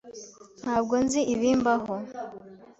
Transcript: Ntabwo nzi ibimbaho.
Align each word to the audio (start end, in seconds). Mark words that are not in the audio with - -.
Ntabwo 0.61 0.95
nzi 1.03 1.19
ibimbaho. 1.33 1.95